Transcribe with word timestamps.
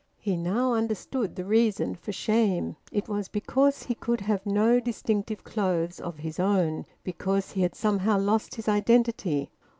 He 0.17 0.35
now 0.35 0.73
understood 0.73 1.35
the 1.35 1.45
reason 1.45 1.93
for 1.93 2.11
shame; 2.11 2.75
it 2.91 3.07
was 3.07 3.27
because 3.27 3.83
he 3.83 3.93
could 3.93 4.21
have 4.21 4.43
no 4.47 4.79
distinctive 4.79 5.43
clothes 5.43 5.99
of 5.99 6.17
his 6.17 6.39
own, 6.39 6.87
because 7.03 7.51
he 7.51 7.61
had 7.61 7.75
somehow 7.75 8.17
lost 8.17 8.55
his 8.55 8.67
identity. 8.67 9.51